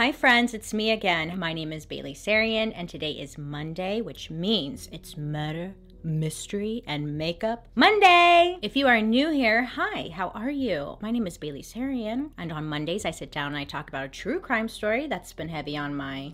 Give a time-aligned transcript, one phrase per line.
[0.00, 1.38] Hi, friends, it's me again.
[1.38, 7.18] My name is Bailey Sarian, and today is Monday, which means it's murder, mystery, and
[7.18, 8.56] makeup Monday.
[8.62, 10.96] If you are new here, hi, how are you?
[11.02, 14.06] My name is Bailey Sarian, and on Mondays, I sit down and I talk about
[14.06, 16.32] a true crime story that's been heavy on my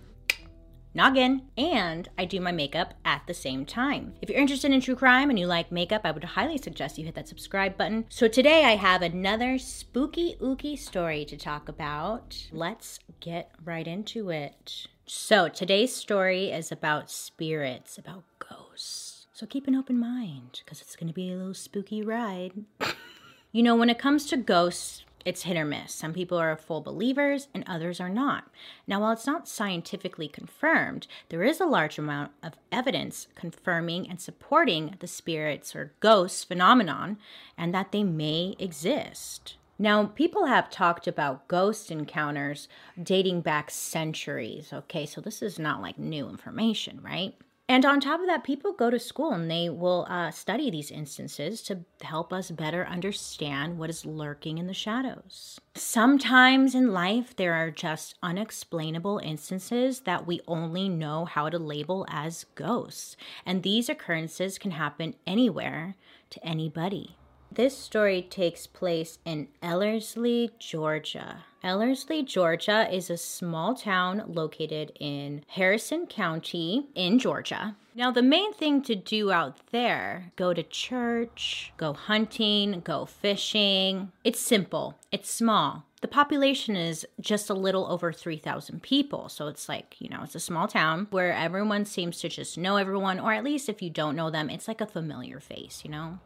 [0.97, 4.15] noggin, and I do my makeup at the same time.
[4.23, 7.05] If you're interested in true crime and you like makeup, I would highly suggest you
[7.05, 8.07] hit that subscribe button.
[8.09, 12.49] So today I have another spooky ooky story to talk about.
[12.51, 14.87] Let's get right into it.
[15.05, 19.27] So today's story is about spirits, about ghosts.
[19.33, 22.53] So keep an open mind because it's going to be a little spooky ride.
[23.53, 25.93] you know, when it comes to ghosts, it's hit or miss.
[25.93, 28.45] Some people are full believers and others are not.
[28.87, 34.21] Now, while it's not scientifically confirmed, there is a large amount of evidence confirming and
[34.21, 37.19] supporting the spirits or ghosts phenomenon
[37.59, 39.57] and that they may exist.
[39.81, 42.69] Now, people have talked about ghost encounters
[43.03, 44.73] dating back centuries.
[44.73, 47.35] Okay, so this is not like new information, right?
[47.69, 50.93] And on top of that, people go to school and they will uh, study these
[50.93, 55.61] instances to help us better understand what is lurking in the shadows.
[55.75, 62.07] Sometimes in life, there are just unexplainable instances that we only know how to label
[62.09, 63.17] as ghosts.
[63.45, 65.97] And these occurrences can happen anywhere
[66.31, 67.17] to anybody.
[67.51, 71.45] This story takes place in Ellerslie, Georgia.
[71.67, 77.75] Ellerslie, Georgia is a small town located in Harrison County in Georgia.
[77.93, 84.13] Now, the main thing to do out there go to church, go hunting, go fishing.
[84.23, 85.83] It's simple, it's small.
[86.03, 89.29] The population is just a little over 3,000 people.
[89.29, 92.77] So it's like, you know, it's a small town where everyone seems to just know
[92.77, 95.91] everyone, or at least if you don't know them, it's like a familiar face, you
[95.91, 96.21] know?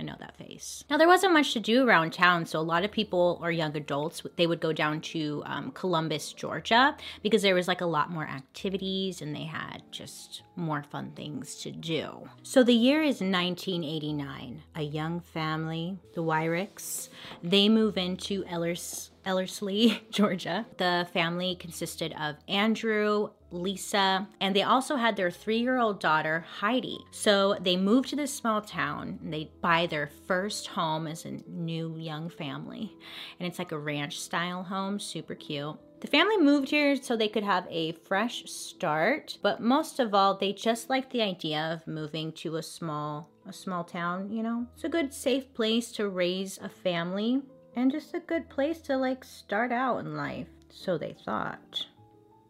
[0.00, 0.82] I know that face.
[0.88, 3.76] Now, there wasn't much to do around town, so a lot of people or young
[3.76, 8.10] adults, they would go down to um, Columbus, Georgia, because there was like a lot
[8.10, 12.30] more activities and they had just more fun things to do.
[12.42, 14.62] So the year is 1989.
[14.74, 17.10] A young family, the Wyricks,
[17.42, 20.64] they move into Ellers Ellerslie, Georgia.
[20.78, 26.44] The family consisted of Andrew, Lisa, and they also had their three year old daughter,
[26.60, 26.98] Heidi.
[27.10, 31.40] So they moved to this small town and they buy their first home as a
[31.48, 32.92] new young family.
[33.38, 35.76] And it's like a ranch style home, super cute.
[36.00, 40.34] The family moved here so they could have a fresh start, but most of all,
[40.34, 44.66] they just liked the idea of moving to a small a small town, you know?
[44.74, 47.42] It's a good safe place to raise a family
[47.74, 51.86] and just a good place to like start out in life, so they thought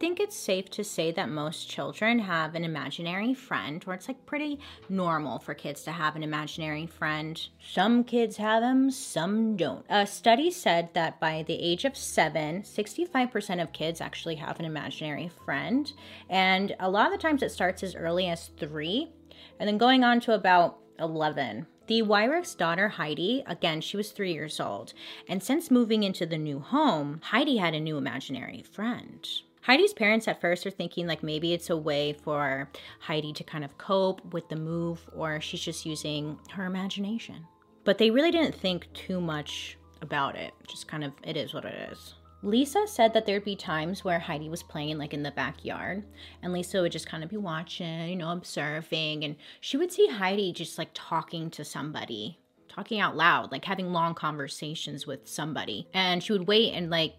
[0.00, 4.24] think it's safe to say that most children have an imaginary friend, or it's like
[4.24, 7.48] pretty normal for kids to have an imaginary friend.
[7.62, 9.84] Some kids have them, some don't.
[9.90, 14.64] A study said that by the age of seven, 65% of kids actually have an
[14.64, 15.92] imaginary friend.
[16.30, 19.10] And a lot of the times it starts as early as three,
[19.58, 21.66] and then going on to about 11.
[21.88, 24.94] The Wyrick's daughter, Heidi, again, she was three years old.
[25.28, 29.28] And since moving into the new home, Heidi had a new imaginary friend.
[29.62, 33.64] Heidi's parents at first are thinking like maybe it's a way for Heidi to kind
[33.64, 37.46] of cope with the move or she's just using her imagination.
[37.84, 40.52] But they really didn't think too much about it.
[40.66, 42.14] Just kind of, it is what it is.
[42.42, 46.04] Lisa said that there'd be times where Heidi was playing like in the backyard
[46.42, 50.08] and Lisa would just kind of be watching, you know, observing and she would see
[50.08, 55.86] Heidi just like talking to somebody, talking out loud, like having long conversations with somebody.
[55.92, 57.14] And she would wait and like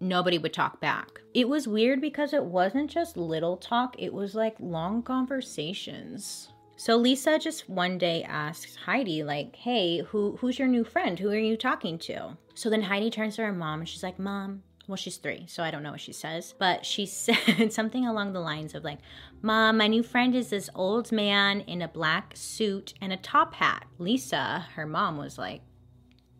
[0.00, 1.20] nobody would talk back.
[1.34, 6.50] It was weird because it wasn't just little talk, it was like long conversations.
[6.76, 11.18] So Lisa just one day asks Heidi like, "Hey, who who's your new friend?
[11.18, 14.18] Who are you talking to?" So then Heidi turns to her mom and she's like,
[14.18, 18.06] "Mom, well, she's three, so I don't know what she says, but she said something
[18.06, 18.98] along the lines of, like,
[19.42, 23.54] Mom, my new friend is this old man in a black suit and a top
[23.54, 23.86] hat.
[23.98, 25.62] Lisa, her mom, was like,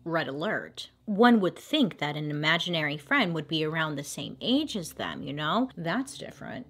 [0.03, 0.89] red alert.
[1.07, 5.23] One would think that an imaginary friend would be around the same age as them,
[5.23, 5.69] you know?
[5.77, 6.67] That's different.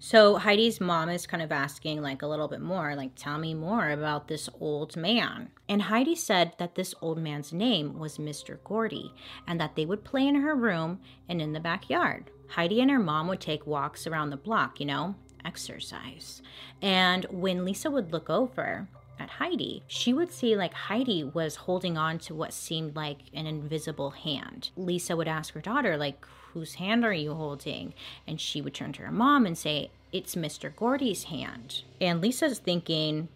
[0.00, 3.54] So Heidi's mom is kind of asking like a little bit more, like tell me
[3.54, 5.50] more about this old man.
[5.68, 8.58] And Heidi said that this old man's name was Mr.
[8.64, 9.14] Gordy
[9.46, 10.98] and that they would play in her room
[11.28, 12.32] and in the backyard.
[12.48, 16.42] Heidi and her mom would take walks around the block, you know, exercise.
[16.82, 18.88] And when Lisa would look over,
[19.18, 23.46] at Heidi, she would see like Heidi was holding on to what seemed like an
[23.46, 24.70] invisible hand.
[24.76, 27.94] Lisa would ask her daughter, like, whose hand are you holding?
[28.26, 30.74] And she would turn to her mom and say, it's Mr.
[30.74, 31.82] Gordy's hand.
[32.00, 33.28] And Lisa's thinking,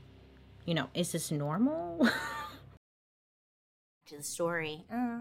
[0.65, 2.09] you know, is this normal?
[4.07, 4.85] to the story.
[4.93, 5.21] Uh.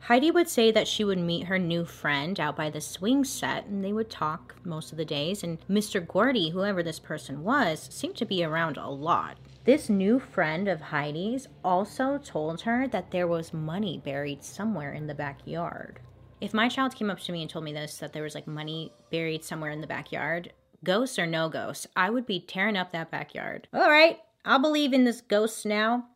[0.00, 3.66] Heidi would say that she would meet her new friend out by the swing set
[3.66, 5.42] and they would talk most of the days.
[5.42, 6.06] And Mr.
[6.06, 9.38] Gordy, whoever this person was, seemed to be around a lot.
[9.64, 15.08] This new friend of Heidi's also told her that there was money buried somewhere in
[15.08, 15.98] the backyard.
[16.40, 18.46] If my child came up to me and told me this, that there was like
[18.46, 20.52] money buried somewhere in the backyard,
[20.84, 23.66] ghosts or no ghosts, I would be tearing up that backyard.
[23.72, 26.06] All right, I'll believe in this ghost now.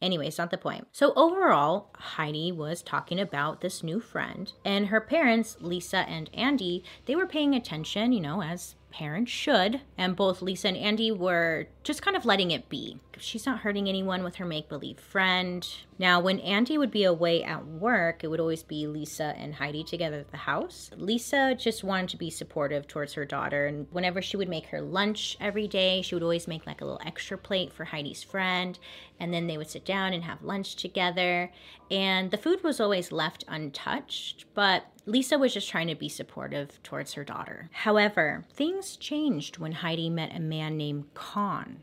[0.00, 0.86] Anyways, not the point.
[0.92, 6.84] So, overall, Heidi was talking about this new friend, and her parents, Lisa and Andy,
[7.06, 9.80] they were paying attention, you know, as parents should.
[9.96, 13.00] And both Lisa and Andy were just kind of letting it be.
[13.20, 15.66] She's not hurting anyone with her make believe friend.
[15.98, 19.82] Now, when Andy would be away at work, it would always be Lisa and Heidi
[19.82, 20.90] together at the house.
[20.96, 24.80] Lisa just wanted to be supportive towards her daughter, and whenever she would make her
[24.80, 28.78] lunch every day, she would always make like a little extra plate for Heidi's friend,
[29.18, 31.50] and then they would sit down and have lunch together.
[31.90, 36.82] And the food was always left untouched, but Lisa was just trying to be supportive
[36.82, 37.70] towards her daughter.
[37.72, 41.82] However, things changed when Heidi met a man named Con.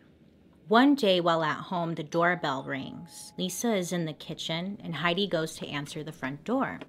[0.67, 3.33] One day while at home, the doorbell rings.
[3.37, 6.79] Lisa is in the kitchen and Heidi goes to answer the front door.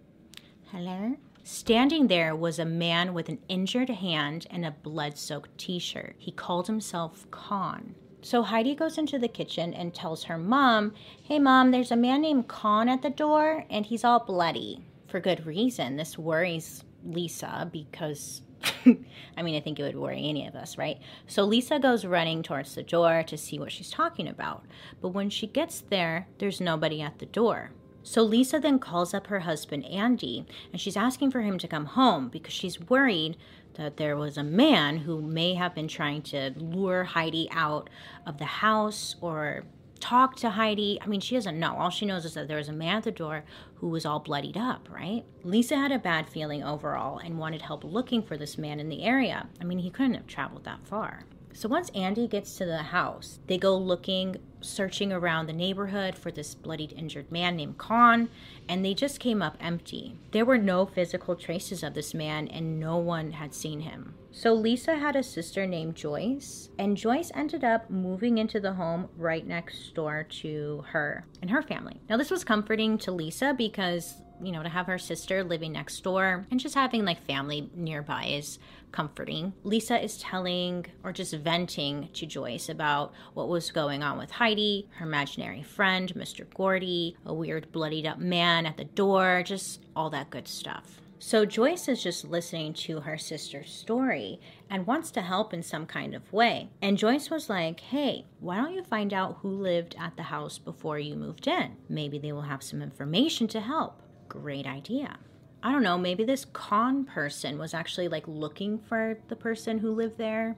[0.73, 1.17] Hello?
[1.44, 6.17] Standing there was a man with an injured hand and a blood soaked t shirt.
[6.17, 7.94] He called himself Con.
[8.23, 12.23] So Heidi goes into the kitchen and tells her mom, Hey mom, there's a man
[12.23, 15.96] named Con at the door and he's all bloody for good reason.
[15.96, 18.40] This worries Lisa because
[19.36, 20.98] I mean, I think it would worry any of us, right?
[21.26, 24.64] So Lisa goes running towards the door to see what she's talking about.
[25.00, 27.72] But when she gets there, there's nobody at the door.
[28.02, 31.86] So Lisa then calls up her husband, Andy, and she's asking for him to come
[31.86, 33.36] home because she's worried
[33.74, 37.90] that there was a man who may have been trying to lure Heidi out
[38.24, 39.64] of the house or
[40.00, 40.98] talk to Heidi.
[41.00, 41.76] I mean, she doesn't know.
[41.76, 43.44] All she knows is that there was a man at the door
[43.76, 45.25] who was all bloodied up, right?
[45.43, 49.04] Lisa had a bad feeling overall and wanted help looking for this man in the
[49.04, 49.48] area.
[49.60, 51.25] I mean, he couldn't have traveled that far.
[51.52, 56.30] So once Andy gets to the house, they go looking, searching around the neighborhood for
[56.30, 58.28] this bloodied, injured man named Con,
[58.68, 60.16] and they just came up empty.
[60.32, 64.14] There were no physical traces of this man, and no one had seen him.
[64.32, 69.08] So Lisa had a sister named Joyce, and Joyce ended up moving into the home
[69.16, 72.00] right next door to her and her family.
[72.08, 76.00] Now, this was comforting to Lisa because you know, to have her sister living next
[76.00, 78.58] door and just having like family nearby is
[78.92, 79.52] comforting.
[79.64, 84.88] Lisa is telling or just venting to Joyce about what was going on with Heidi,
[84.96, 86.46] her imaginary friend, Mr.
[86.54, 91.00] Gordy, a weird bloodied up man at the door, just all that good stuff.
[91.18, 94.38] So Joyce is just listening to her sister's story
[94.68, 96.68] and wants to help in some kind of way.
[96.82, 100.58] And Joyce was like, hey, why don't you find out who lived at the house
[100.58, 101.76] before you moved in?
[101.88, 104.02] Maybe they will have some information to help.
[104.28, 105.18] Great idea.
[105.62, 109.94] I don't know, maybe this Con person was actually like looking for the person who
[109.94, 110.56] lived there.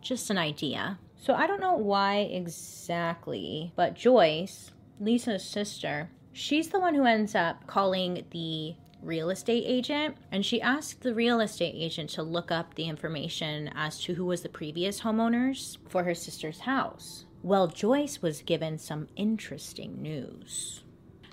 [0.00, 0.98] Just an idea.
[1.16, 4.70] So I don't know why exactly, but Joyce,
[5.00, 10.60] Lisa's sister, she's the one who ends up calling the real estate agent and she
[10.60, 14.48] asked the real estate agent to look up the information as to who was the
[14.48, 17.24] previous homeowners for her sister's house.
[17.42, 20.82] Well, Joyce was given some interesting news.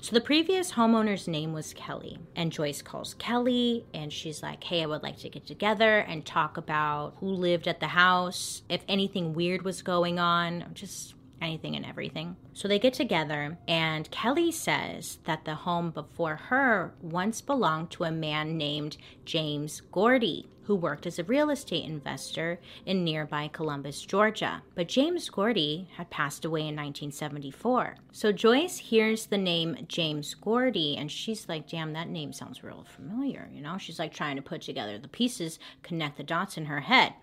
[0.03, 4.83] So the previous homeowner's name was Kelly, and Joyce calls Kelly and she's like, Hey,
[4.83, 8.81] I would like to get together and talk about who lived at the house, if
[8.89, 12.35] anything weird was going on, just anything and everything.
[12.54, 18.04] So they get together, and Kelly says that the home before her once belonged to
[18.04, 24.02] a man named James Gordy who worked as a real estate investor in nearby Columbus,
[24.02, 24.62] Georgia.
[24.76, 27.98] But James Gordy had passed away in 1974.
[28.12, 32.86] So Joyce hears the name James Gordy and she's like, damn, that name sounds real
[32.88, 33.50] familiar.
[33.52, 36.81] You know, she's like trying to put together the pieces, connect the dots in her
[36.81, 37.14] head.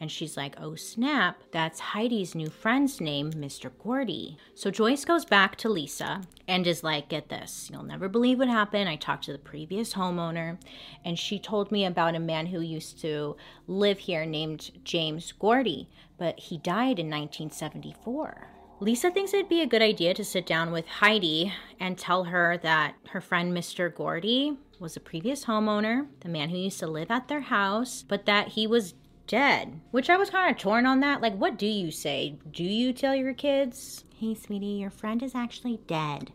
[0.00, 3.70] And she's like, oh snap, that's Heidi's new friend's name, Mr.
[3.82, 4.38] Gordy.
[4.54, 8.46] So Joyce goes back to Lisa and is like, get this, you'll never believe what
[8.46, 8.88] happened.
[8.88, 10.56] I talked to the previous homeowner
[11.04, 13.34] and she told me about a man who used to
[13.66, 18.50] live here named James Gordy, but he died in 1974.
[18.78, 22.56] Lisa thinks it'd be a good idea to sit down with Heidi and tell her
[22.58, 23.92] that her friend Mr.
[23.92, 28.26] Gordy was a previous homeowner, the man who used to live at their house, but
[28.26, 28.94] that he was
[29.28, 29.80] dead.
[29.92, 31.20] Which I was kind of torn on that.
[31.20, 32.38] Like, what do you say?
[32.50, 36.32] Do you tell your kids, hey, sweetie, your friend is actually dead?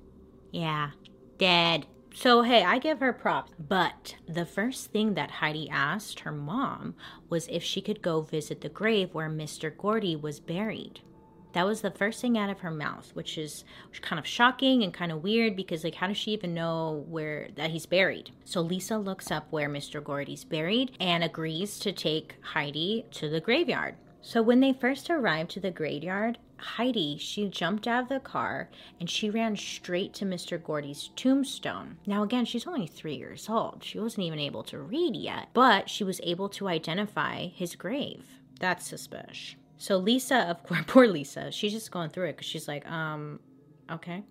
[0.51, 0.91] Yeah,
[1.37, 1.87] dead.
[2.15, 3.51] So, hey, I give her props.
[3.59, 6.95] But the first thing that Heidi asked her mom
[7.27, 9.75] was if she could go visit the grave where Mr.
[9.75, 11.01] Gordy was buried.
[11.53, 13.63] That was the first thing out of her mouth, which is
[14.01, 17.49] kind of shocking and kind of weird because, like, how does she even know where
[17.55, 18.31] that he's buried?
[18.43, 20.03] So Lisa looks up where Mr.
[20.03, 23.95] Gordy's buried and agrees to take Heidi to the graveyard.
[24.21, 28.69] So when they first arrived to the graveyard, Heidi, she jumped out of the car
[28.99, 30.63] and she ran straight to Mr.
[30.63, 31.97] Gordy's tombstone.
[32.05, 33.83] Now, again, she's only three years old.
[33.83, 38.25] She wasn't even able to read yet, but she was able to identify his grave.
[38.59, 39.55] That's suspicious.
[39.83, 43.41] So Lisa, of course, poor Lisa, she's just going through it because she's like, um,
[43.91, 44.23] okay,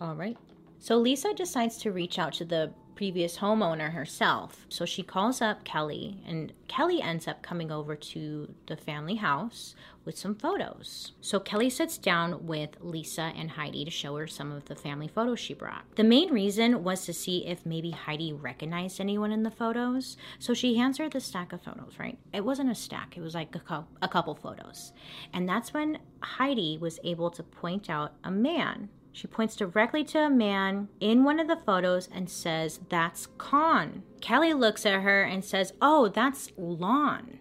[0.00, 0.38] all right.
[0.78, 4.66] So Lisa decides to reach out to the previous homeowner herself.
[4.68, 9.74] So she calls up Kelly, and Kelly ends up coming over to the family house
[10.04, 11.12] with some photos.
[11.20, 15.08] So Kelly sits down with Lisa and Heidi to show her some of the family
[15.08, 15.84] photos she brought.
[15.96, 20.16] The main reason was to see if maybe Heidi recognized anyone in the photos.
[20.38, 22.18] So she hands her the stack of photos, right?
[22.32, 24.92] It wasn't a stack, it was like a, co- a couple photos.
[25.32, 30.20] And that's when Heidi was able to point out a man she points directly to
[30.20, 34.02] a man in one of the photos and says, That's Con.
[34.20, 37.38] Kelly looks at her and says, Oh, that's Lon.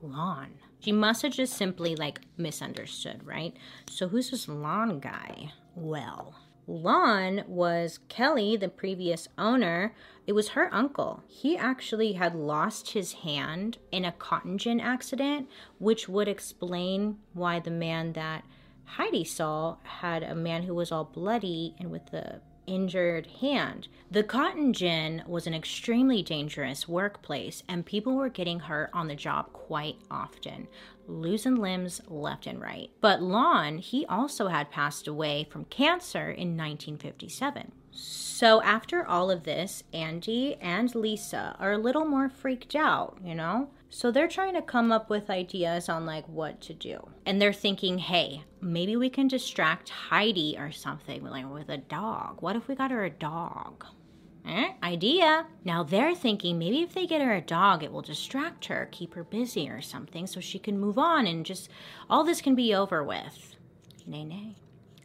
[0.00, 0.54] Lon.
[0.78, 3.56] She must have just simply like misunderstood, right?
[3.90, 5.52] So who's this Lon guy?
[5.74, 6.36] Well,
[6.66, 9.94] Lon was Kelly, the previous owner.
[10.26, 11.22] It was her uncle.
[11.26, 15.48] He actually had lost his hand in a cotton gin accident,
[15.78, 18.44] which would explain why the man that
[18.84, 23.88] Heidi saw had a man who was all bloody and with a injured hand.
[24.10, 29.14] The cotton gin was an extremely dangerous workplace, and people were getting hurt on the
[29.14, 30.68] job quite often,
[31.06, 32.90] losing limbs left and right.
[33.00, 37.72] But Lon, he also had passed away from cancer in 1957.
[37.90, 43.34] So, after all of this, Andy and Lisa are a little more freaked out, you
[43.34, 43.68] know?
[43.94, 47.10] So they're trying to come up with ideas on like what to do.
[47.24, 52.42] And they're thinking, hey, maybe we can distract Heidi or something like with a dog.
[52.42, 53.86] What if we got her a dog?
[54.48, 55.46] Eh, idea.
[55.64, 59.14] Now they're thinking maybe if they get her a dog, it will distract her, keep
[59.14, 61.70] her busy or something so she can move on and just
[62.10, 63.54] all this can be over with.
[64.08, 64.56] Nay, nay.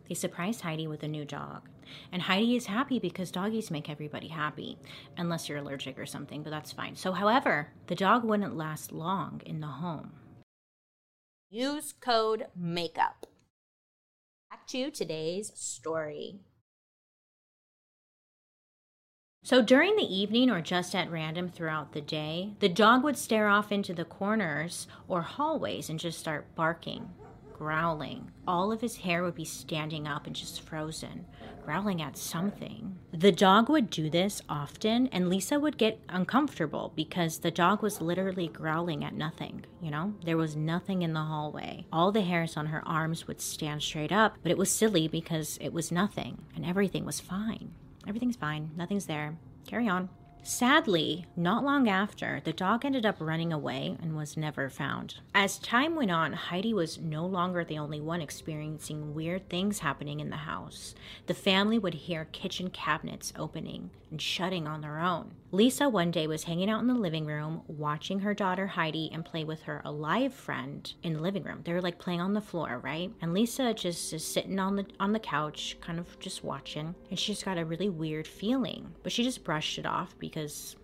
[0.10, 1.70] They surprised Heidi with a new dog.
[2.12, 4.80] And Heidi is happy because doggies make everybody happy,
[5.18, 6.96] unless you're allergic or something, but that's fine.
[6.96, 10.13] So, however, the dog wouldn't last long in the home.
[11.51, 13.25] Use code MAKEUP.
[14.50, 16.39] Back to today's story.
[19.44, 23.48] So during the evening or just at random throughout the day, the dog would stare
[23.48, 27.10] off into the corners or hallways and just start barking
[27.60, 28.32] growling.
[28.48, 31.25] All of his hair would be standing up and just frozen,
[31.66, 32.98] growling at something.
[33.12, 38.00] The dog would do this often, and Lisa would get uncomfortable because the dog was
[38.00, 39.66] literally growling at nothing.
[39.82, 41.86] You know, there was nothing in the hallway.
[41.92, 45.58] All the hairs on her arms would stand straight up, but it was silly because
[45.60, 47.72] it was nothing, and everything was fine.
[48.08, 49.38] Everything's fine, nothing's there.
[49.68, 50.08] Carry on.
[50.41, 55.15] Sadly, not long after, the dog ended up running away and was never found.
[55.36, 60.19] As time went on, Heidi was no longer the only one experiencing weird things happening
[60.19, 60.96] in the house.
[61.27, 65.34] The family would hear kitchen cabinets opening and shutting on their own.
[65.51, 69.25] Lisa one day was hanging out in the living room watching her daughter Heidi and
[69.25, 71.62] play with her alive friend in the living room.
[71.63, 73.12] They were like playing on the floor, right?
[73.22, 77.19] And Lisa just is sitting on the on the couch, kind of just watching, and
[77.19, 78.93] she just got a really weird feeling.
[79.03, 80.75] But she just brushed it off because it's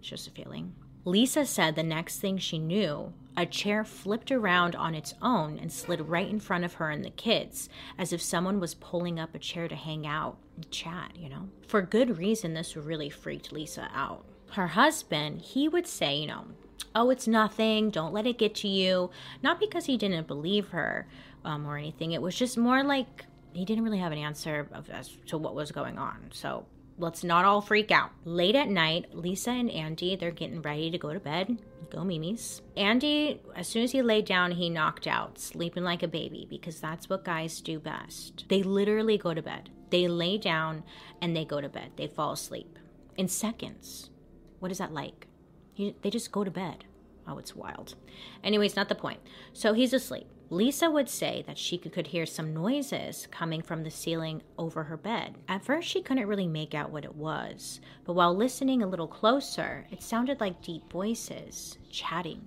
[0.00, 0.74] just a feeling.
[1.04, 5.70] Lisa said the next thing she knew, a chair flipped around on its own and
[5.70, 7.68] slid right in front of her and the kids,
[7.98, 11.48] as if someone was pulling up a chair to hang out and chat, you know?
[11.68, 14.24] For good reason, this really freaked Lisa out.
[14.52, 16.46] Her husband, he would say, you know,
[16.94, 19.10] oh, it's nothing, don't let it get to you.
[19.42, 21.06] Not because he didn't believe her
[21.44, 24.88] um, or anything, it was just more like he didn't really have an answer of,
[24.90, 26.30] as to what was going on.
[26.32, 26.66] So
[26.98, 28.10] let's not all freak out.
[28.24, 31.58] Late at night, Lisa and Andy, they're getting ready to go to bed.
[31.90, 32.62] Go Mimi's.
[32.76, 36.80] Andy, as soon as he laid down, he knocked out, sleeping like a baby, because
[36.80, 38.44] that's what guys do best.
[38.48, 39.70] They literally go to bed.
[39.90, 40.82] They lay down
[41.20, 41.92] and they go to bed.
[41.96, 42.78] They fall asleep
[43.16, 44.10] in seconds.
[44.58, 45.26] What is that like?
[45.74, 46.84] He, they just go to bed.
[47.28, 47.94] Oh, it's wild.
[48.42, 49.20] Anyways, not the point.
[49.52, 50.26] So he's asleep.
[50.48, 54.96] Lisa would say that she could hear some noises coming from the ceiling over her
[54.96, 55.34] bed.
[55.48, 59.08] At first, she couldn't really make out what it was, but while listening a little
[59.08, 62.44] closer, it sounded like deep voices, chatting,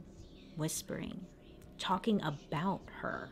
[0.55, 1.25] whispering,
[1.77, 3.31] talking about her.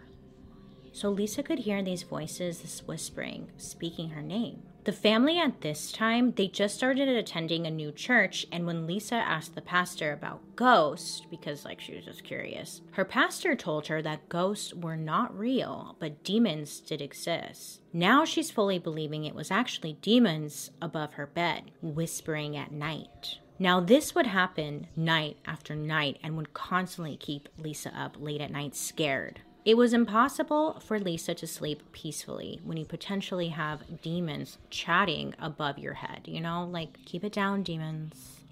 [0.92, 4.64] So Lisa could hear these voices, this whispering, speaking her name.
[4.88, 9.16] The family at this time, they just started attending a new church, and when Lisa
[9.16, 14.02] asked the pastor about ghosts, because like she was just curious, her pastor told her
[14.02, 17.82] that ghosts were not real, but demons did exist.
[17.92, 23.40] Now she's fully believing it was actually demons above her bed, whispering at night.
[23.60, 28.52] Now, this would happen night after night and would constantly keep Lisa up late at
[28.52, 29.42] night scared.
[29.68, 35.78] It was impossible for Lisa to sleep peacefully when you potentially have demons chatting above
[35.78, 36.22] your head.
[36.24, 38.46] You know, like, keep it down, demons.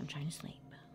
[0.00, 0.54] I'm trying to sleep.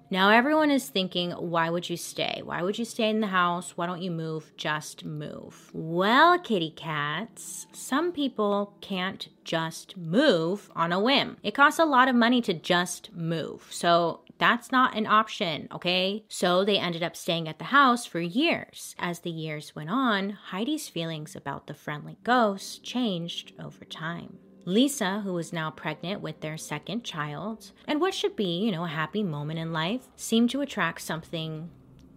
[0.10, 2.42] Now, everyone is thinking, why would you stay?
[2.44, 3.78] Why would you stay in the house?
[3.78, 4.52] Why don't you move?
[4.58, 5.70] Just move.
[5.74, 11.38] Well, kitty cats, some people can't just move on a whim.
[11.44, 13.68] It costs a lot of money to just move.
[13.70, 16.24] So, that's not an option, okay?
[16.28, 18.96] So they ended up staying at the house for years.
[19.00, 24.38] As the years went on, Heidi's feelings about the friendly ghost changed over time.
[24.66, 28.84] Lisa, who was now pregnant with their second child, and what should be, you know,
[28.84, 31.70] a happy moment in life, seemed to attract something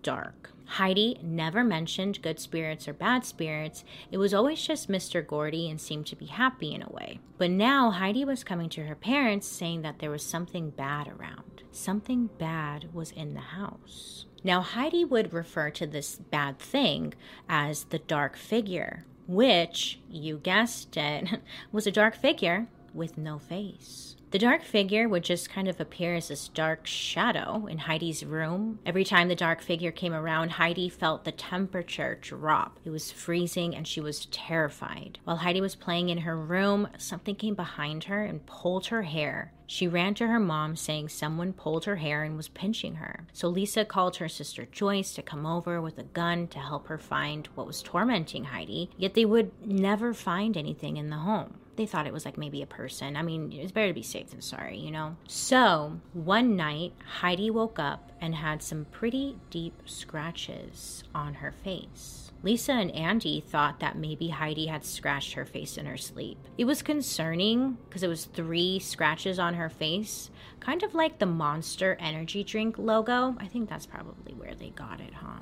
[0.02, 0.50] dark.
[0.70, 3.84] Heidi never mentioned good spirits or bad spirits.
[4.12, 5.26] It was always just Mr.
[5.26, 7.18] Gordy and seemed to be happy in a way.
[7.38, 11.64] But now Heidi was coming to her parents saying that there was something bad around.
[11.72, 14.26] Something bad was in the house.
[14.44, 17.14] Now, Heidi would refer to this bad thing
[17.48, 21.40] as the dark figure, which, you guessed it,
[21.72, 24.14] was a dark figure with no face.
[24.30, 28.78] The dark figure would just kind of appear as this dark shadow in Heidi's room.
[28.86, 32.78] Every time the dark figure came around, Heidi felt the temperature drop.
[32.84, 35.18] It was freezing and she was terrified.
[35.24, 39.52] While Heidi was playing in her room, something came behind her and pulled her hair.
[39.66, 43.26] She ran to her mom saying someone pulled her hair and was pinching her.
[43.32, 46.98] So Lisa called her sister Joyce to come over with a gun to help her
[46.98, 51.86] find what was tormenting Heidi, yet they would never find anything in the home they
[51.86, 53.16] thought it was like maybe a person.
[53.16, 55.16] I mean, it's better to be safe than sorry, you know?
[55.26, 62.32] So one night, Heidi woke up and had some pretty deep scratches on her face.
[62.42, 66.36] Lisa and Andy thought that maybe Heidi had scratched her face in her sleep.
[66.58, 71.24] It was concerning because it was three scratches on her face, kind of like the
[71.24, 73.36] Monster Energy Drink logo.
[73.38, 75.40] I think that's probably where they got it, huh?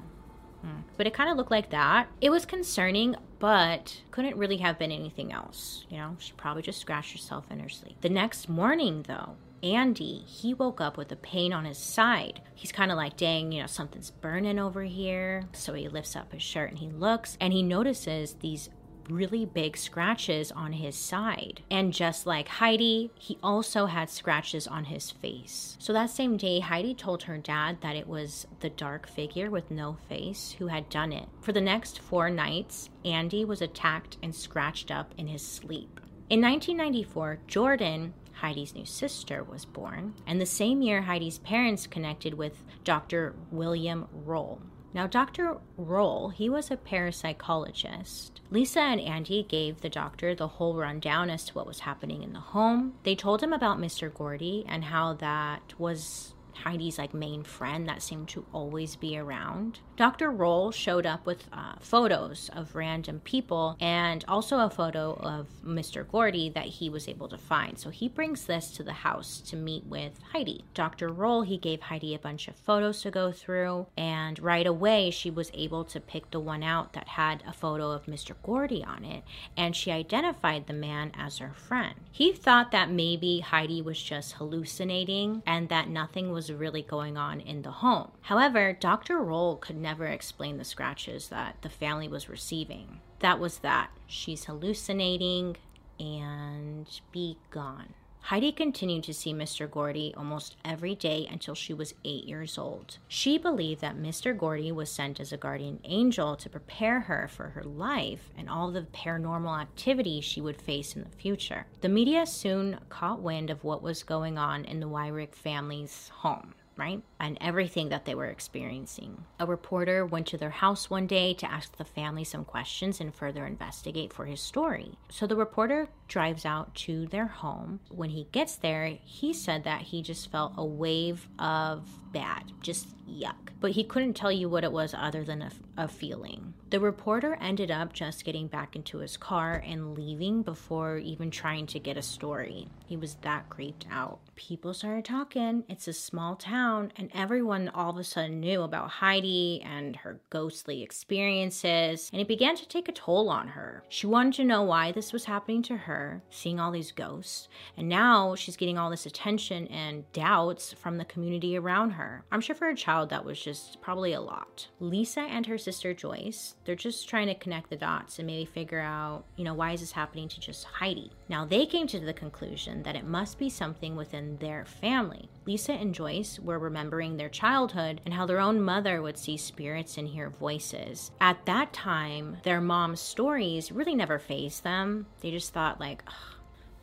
[0.63, 0.81] Hmm.
[0.97, 2.09] But it kind of looked like that.
[2.21, 5.85] It was concerning, but couldn't really have been anything else.
[5.89, 8.01] You know, she probably just scratched herself in her sleep.
[8.01, 12.41] The next morning, though, Andy, he woke up with a pain on his side.
[12.55, 15.49] He's kind of like, dang, you know, something's burning over here.
[15.53, 18.69] So he lifts up his shirt and he looks and he notices these
[19.11, 21.63] really big scratches on his side.
[21.71, 25.77] And just like Heidi, he also had scratches on his face.
[25.79, 29.71] So that same day, Heidi told her dad that it was the dark figure with
[29.71, 31.29] no face who had done it.
[31.41, 36.01] For the next four nights, Andy was attacked and scratched up in his sleep.
[36.31, 42.35] In 1994, Jordan, Heidi's new sister, was born, and the same year Heidi's parents connected
[42.35, 43.35] with Dr.
[43.51, 44.61] William Roll.
[44.95, 45.59] Now, Dr.
[45.77, 48.31] Roll, he was a parapsychologist.
[48.51, 52.33] Lisa and Andy gave the doctor the whole rundown as to what was happening in
[52.33, 52.95] the home.
[53.03, 54.13] They told him about Mr.
[54.13, 59.81] Gordy and how that was Heidi's like main friend that seemed to always be around.
[59.99, 60.31] Dr.
[60.31, 66.07] Roll showed up with uh, photos of random people and also a photo of Mr.
[66.09, 67.77] Gordy that he was able to find.
[67.77, 70.65] So he brings this to the house to meet with Heidi.
[70.73, 71.09] Dr.
[71.09, 75.33] Roll, he gave Heidi a bunch of photos to go through, and right away she
[75.33, 78.37] was able to pick the one out that had a photo of Mr.
[78.45, 79.25] Gordy on it,
[79.57, 81.97] and she identified the man as her friend.
[82.13, 87.41] He thought that maybe Heidi was just hallucinating and that nothing was really going on
[87.41, 88.13] in the home.
[88.21, 89.19] However, Dr.
[89.19, 93.01] Roll could never explain the scratches that the family was receiving.
[93.21, 93.89] That was that.
[94.07, 95.57] She's hallucinating
[95.99, 97.95] and be gone.
[98.21, 99.71] Heidi continued to see Mr.
[99.71, 102.99] Gordy almost every day until she was eight years old.
[103.09, 104.37] She believed that Mr.
[104.37, 108.71] Gordy was sent as a guardian angel to prepare her for her life and all
[108.71, 111.65] the paranormal activity she would face in the future.
[111.81, 116.53] The media soon caught wind of what was going on in the Wyrick family's home
[116.79, 117.03] right?
[117.21, 119.25] And everything that they were experiencing.
[119.39, 123.15] A reporter went to their house one day to ask the family some questions and
[123.15, 124.93] further investigate for his story.
[125.11, 127.81] So the reporter drives out to their home.
[127.91, 132.89] When he gets there, he said that he just felt a wave of bad, just
[133.09, 133.35] yuck.
[133.61, 136.55] But he couldn't tell you what it was other than a, a, feeling.
[136.71, 141.67] The reporter ended up just getting back into his car and leaving before even trying
[141.69, 142.69] to get a story.
[142.87, 144.21] He was that creeped out.
[144.37, 145.65] People started talking.
[145.69, 150.21] It's a small town and everyone all of a sudden knew about Heidi and her
[150.31, 153.83] ghostly experiences, and it began to take a toll on her.
[153.89, 157.89] She wanted to know why this was happening to her, seeing all these ghosts, and
[157.89, 161.98] now she's getting all this attention and doubts from the community around her.
[162.31, 164.69] I'm sure for a child that was just probably a lot.
[164.81, 168.81] Lisa and her sister Joyce, they're just trying to connect the dots and maybe figure
[168.81, 171.11] out, you know, why is this happening to just Heidi?
[171.29, 175.29] Now they came to the conclusion that it must be something within their family.
[175.47, 179.97] Lisa and Joyce were remembering their childhood and how their own mother would see spirits
[179.99, 181.11] and hear voices.
[181.21, 185.07] At that time, their mom's stories really never phased them.
[185.21, 186.03] They just thought, like,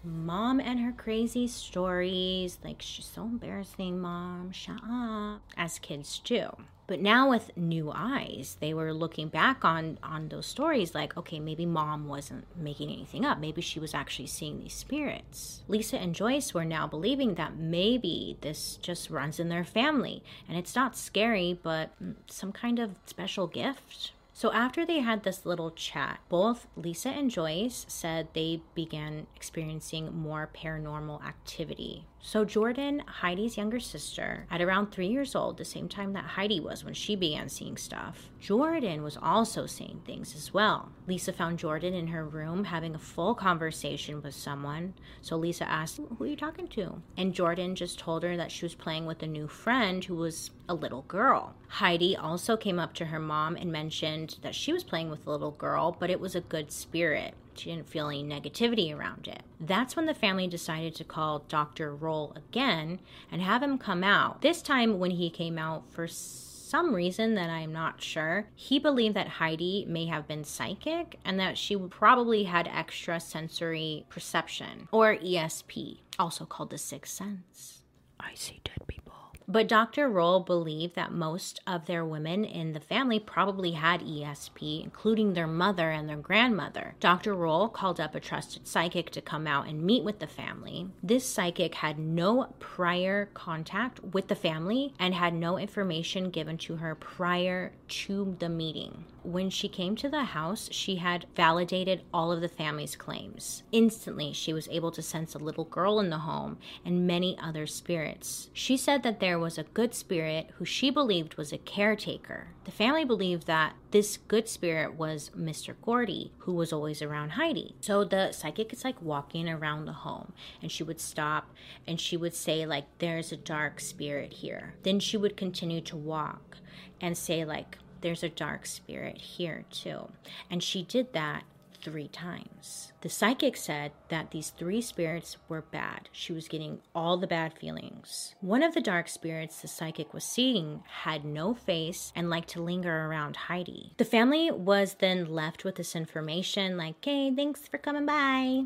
[0.05, 2.59] mom and her crazy stories.
[2.63, 4.51] Like, she's so embarrassing, mom.
[4.51, 5.41] Shut up.
[5.57, 6.49] As kids do.
[6.87, 11.39] But now with new eyes, they were looking back on on those stories like, okay,
[11.39, 13.39] maybe mom wasn't making anything up.
[13.39, 15.63] Maybe she was actually seeing these spirits.
[15.67, 20.57] Lisa and Joyce were now believing that maybe this just runs in their family and
[20.57, 25.45] it's not scary, but mm, some kind of special gift so after they had this
[25.45, 32.03] little chat, both Lisa and Joyce said they began experiencing more paranormal activity.
[32.27, 36.59] So Jordan, Heidi's younger sister, at around three years old, the same time that Heidi
[36.59, 40.89] was when she began seeing stuff, Jordan was also seeing things as well.
[41.05, 44.95] Lisa found Jordan in her room having a full conversation with someone.
[45.21, 46.99] So Lisa asked, Who are you talking to?
[47.15, 50.49] And Jordan just told her that she was playing with a new friend who was
[50.67, 51.53] a little girl.
[51.67, 55.31] Heidi also came up to her mom and mentioned that she was playing with a
[55.31, 57.35] little girl, but it was a good spirit.
[57.57, 59.43] She didn't feel any negativity around it.
[59.59, 61.95] That's when the family decided to call Dr.
[61.95, 62.99] Roll again
[63.31, 64.41] and have him come out.
[64.41, 69.15] This time, when he came out for some reason that I'm not sure, he believed
[69.15, 75.15] that Heidi may have been psychic and that she probably had extra sensory perception, or
[75.15, 77.83] ESP, also called the sixth sense.
[78.19, 79.04] I see dead people.
[79.47, 80.09] But Dr.
[80.09, 85.47] Roll believed that most of their women in the family probably had ESP, including their
[85.47, 86.95] mother and their grandmother.
[86.99, 87.35] Dr.
[87.35, 90.87] Roll called up a trusted psychic to come out and meet with the family.
[91.03, 96.77] This psychic had no prior contact with the family and had no information given to
[96.77, 99.05] her prior to the meeting.
[99.25, 103.63] When she came to the house, she had validated all of the family's claims.
[103.71, 107.65] Instantly, she was able to sense a little girl in the home and many other
[107.65, 108.51] spirits.
[108.53, 112.49] She said that there was a good spirit who she believed was a caretaker.
[112.65, 115.73] The family believed that this good spirit was Mr.
[115.81, 117.75] Gordy, who was always around Heidi.
[117.81, 121.49] So the psychic is like walking around the home and she would stop
[121.87, 124.75] and she would say, like, there's a dark spirit here.
[124.83, 126.57] Then she would continue to walk
[127.01, 130.07] and say, like, there's a dark spirit here too.
[130.51, 131.43] And she did that
[131.81, 132.93] three times.
[133.01, 136.09] The psychic said that these three spirits were bad.
[136.11, 138.35] She was getting all the bad feelings.
[138.41, 142.61] One of the dark spirits the psychic was seeing had no face and liked to
[142.61, 143.93] linger around Heidi.
[143.97, 148.65] The family was then left with this information like, hey, thanks for coming by.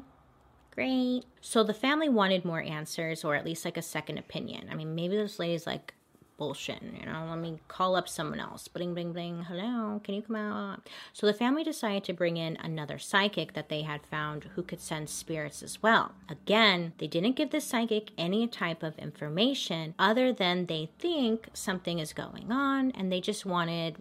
[0.75, 1.23] Great.
[1.39, 4.67] So the family wanted more answers or at least like a second opinion.
[4.69, 5.93] I mean, maybe this lady's like,
[6.39, 6.81] bullshit.
[6.81, 8.67] You know, let me call up someone else.
[8.67, 9.43] Bling, bling, bling.
[9.43, 10.89] Hello, can you come out?
[11.13, 14.79] So the family decided to bring in another psychic that they had found who could
[14.79, 16.13] sense spirits as well.
[16.29, 21.99] Again, they didn't give the psychic any type of information other than they think something
[21.99, 23.97] is going on and they just wanted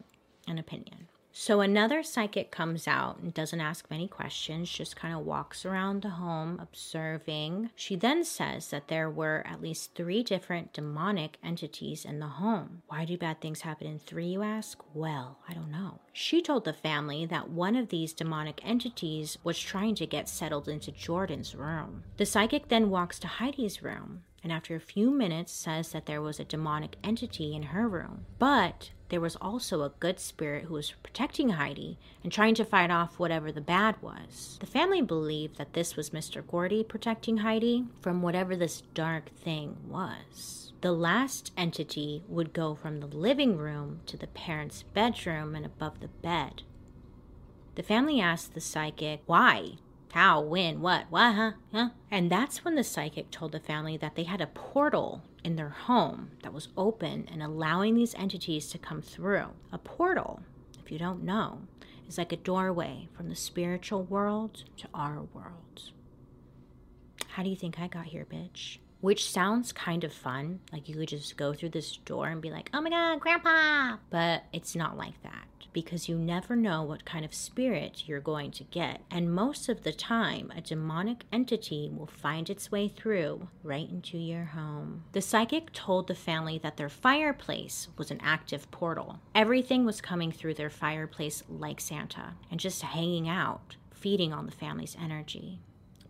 [0.46, 1.08] an opinion.
[1.40, 6.03] So another psychic comes out and doesn't ask many questions, just kind of walks around
[6.03, 7.70] the home observing.
[7.77, 12.83] She then says that there were at least three different demonic entities in the home.
[12.88, 14.83] Why do bad things happen in three, you ask?
[14.92, 16.01] Well, I don't know.
[16.12, 20.68] She told the family that one of these demonic entities was trying to get settled
[20.68, 22.03] into Jordan's room.
[22.16, 26.23] The psychic then walks to Heidi's room and after a few minutes says that there
[26.23, 28.25] was a demonic entity in her room.
[28.39, 32.91] But there was also a good spirit who was protecting Heidi and trying to fight
[32.91, 34.57] off whatever the bad was.
[34.61, 36.43] The family believed that this was Mr.
[36.47, 40.73] Gordy protecting Heidi from whatever this dark thing was.
[40.81, 46.01] The last entity would go from the living room to the parents' bedroom and above
[46.01, 46.63] the bed.
[47.75, 49.73] The family asked the psychic why
[50.12, 51.53] how, when, what, what, huh?
[51.73, 51.88] huh?
[52.11, 55.68] And that's when the psychic told the family that they had a portal in their
[55.68, 59.49] home that was open and allowing these entities to come through.
[59.71, 60.40] A portal,
[60.83, 61.61] if you don't know,
[62.09, 65.92] is like a doorway from the spiritual world to our world.
[67.29, 68.79] How do you think I got here, bitch?
[69.01, 70.61] Which sounds kind of fun.
[70.73, 73.97] Like you could just go through this door and be like, oh my God, Grandpa.
[74.11, 78.51] But it's not like that because you never know what kind of spirit you're going
[78.51, 79.01] to get.
[79.11, 84.19] And most of the time, a demonic entity will find its way through right into
[84.19, 85.05] your home.
[85.13, 89.21] The psychic told the family that their fireplace was an active portal.
[89.35, 94.53] Everything was coming through their fireplace like Santa and just hanging out, feeding on the
[94.53, 95.61] family's energy,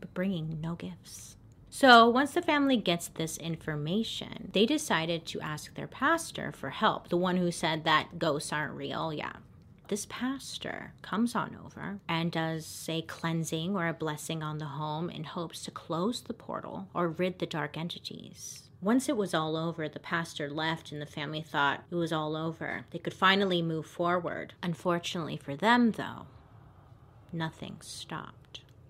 [0.00, 1.36] but bringing no gifts.
[1.70, 7.08] So, once the family gets this information, they decided to ask their pastor for help.
[7.08, 9.34] The one who said that ghosts aren't real, yeah
[9.88, 15.10] this pastor comes on over and does a cleansing or a blessing on the home
[15.10, 18.64] in hopes to close the portal or rid the dark entities.
[18.80, 22.36] Once it was all over, the pastor left and the family thought it was all
[22.36, 22.84] over.
[22.90, 24.54] They could finally move forward.
[24.62, 26.26] Unfortunately for them, though,
[27.32, 28.37] nothing stopped.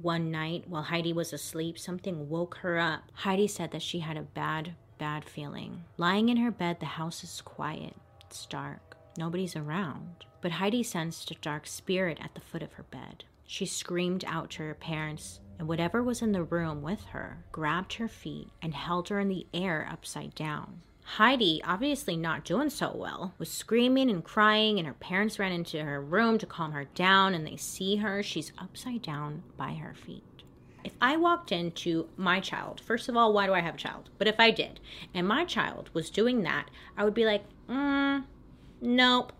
[0.01, 3.03] One night, while Heidi was asleep, something woke her up.
[3.15, 5.85] Heidi said that she had a bad, bad feeling.
[5.97, 10.25] Lying in her bed, the house is quiet, it's dark, nobody's around.
[10.41, 13.25] But Heidi sensed a dark spirit at the foot of her bed.
[13.45, 17.95] She screamed out to her parents, and whatever was in the room with her grabbed
[17.95, 20.83] her feet and held her in the air upside down.
[21.12, 25.83] Heidi, obviously not doing so well, was screaming and crying, and her parents ran into
[25.83, 27.35] her room to calm her down.
[27.35, 30.23] And they see her, she's upside down by her feet.
[30.85, 34.11] If I walked into my child, first of all, why do I have a child?
[34.18, 34.81] But if I did,
[35.14, 38.25] and my child was doing that, I would be like, mm,
[38.83, 39.33] nope,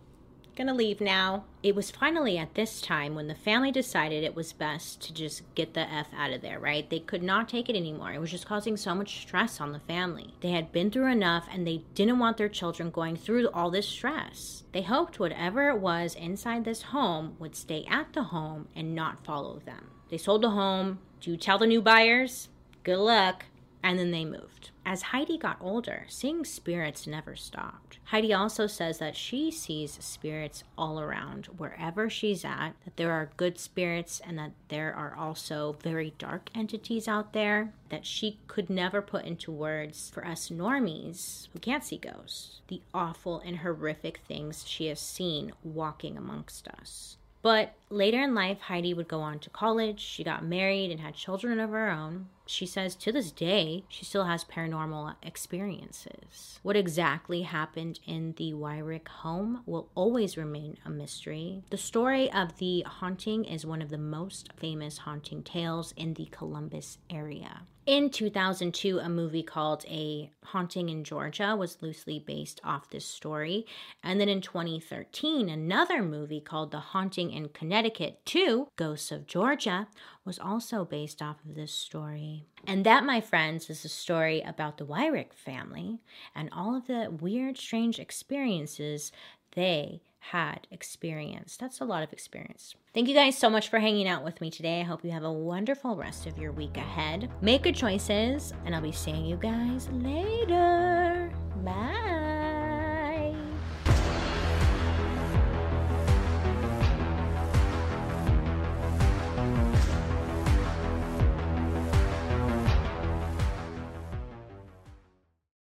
[0.59, 1.45] Gonna leave now.
[1.63, 5.43] It was finally at this time when the family decided it was best to just
[5.55, 6.89] get the F out of there, right?
[6.89, 8.11] They could not take it anymore.
[8.11, 10.33] It was just causing so much stress on the family.
[10.41, 13.87] They had been through enough and they didn't want their children going through all this
[13.87, 14.65] stress.
[14.73, 19.23] They hoped whatever it was inside this home would stay at the home and not
[19.23, 19.91] follow them.
[20.09, 20.99] They sold the home.
[21.21, 22.49] Do you tell the new buyers?
[22.83, 23.45] Good luck.
[23.81, 24.71] And then they moved.
[24.85, 27.99] As Heidi got older, seeing spirits never stopped.
[28.05, 33.31] Heidi also says that she sees spirits all around, wherever she's at, that there are
[33.37, 38.69] good spirits and that there are also very dark entities out there that she could
[38.69, 42.61] never put into words for us normies who can't see ghosts.
[42.67, 47.17] The awful and horrific things she has seen walking amongst us.
[47.41, 50.01] But later in life, Heidi would go on to college.
[50.01, 52.27] She got married and had children of her own.
[52.49, 56.59] She says to this day, she still has paranormal experiences.
[56.63, 61.61] What exactly happened in the Wyrick home will always remain a mystery.
[61.69, 66.25] The story of the haunting is one of the most famous haunting tales in the
[66.31, 67.67] Columbus area.
[67.85, 73.65] In 2002, a movie called A Haunting in Georgia was loosely based off this story.
[74.03, 79.87] And then in 2013, another movie called The Haunting in Connecticut 2 Ghosts of Georgia
[80.25, 82.45] was also based off of this story.
[82.67, 85.99] And that, my friends, is a story about the Wyrick family
[86.35, 89.11] and all of the weird, strange experiences
[89.55, 91.59] they had experienced.
[91.59, 92.75] That's a lot of experience.
[92.93, 94.81] Thank you guys so much for hanging out with me today.
[94.81, 97.31] I hope you have a wonderful rest of your week ahead.
[97.41, 101.31] Make good choices, and I'll be seeing you guys later.
[101.63, 102.18] Bye.